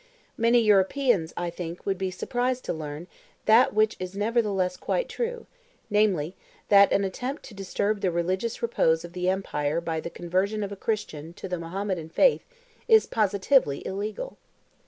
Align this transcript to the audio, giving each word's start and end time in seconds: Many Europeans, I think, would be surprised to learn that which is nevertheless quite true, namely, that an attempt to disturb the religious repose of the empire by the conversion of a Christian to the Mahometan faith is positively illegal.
Many 0.35 0.59
Europeans, 0.61 1.31
I 1.37 1.51
think, 1.51 1.85
would 1.85 1.99
be 1.99 2.09
surprised 2.09 2.65
to 2.65 2.73
learn 2.73 3.05
that 3.45 3.71
which 3.71 3.95
is 3.99 4.15
nevertheless 4.17 4.75
quite 4.75 5.07
true, 5.07 5.45
namely, 5.91 6.35
that 6.69 6.91
an 6.91 7.03
attempt 7.03 7.43
to 7.43 7.53
disturb 7.53 8.01
the 8.01 8.09
religious 8.09 8.63
repose 8.63 9.05
of 9.05 9.13
the 9.13 9.29
empire 9.29 9.79
by 9.79 9.99
the 9.99 10.09
conversion 10.09 10.63
of 10.63 10.71
a 10.71 10.75
Christian 10.75 11.33
to 11.33 11.47
the 11.47 11.59
Mahometan 11.59 12.09
faith 12.09 12.43
is 12.87 13.05
positively 13.05 13.85
illegal. 13.85 14.39